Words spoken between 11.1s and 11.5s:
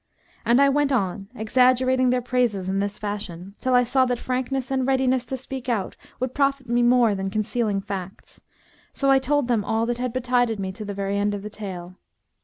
end of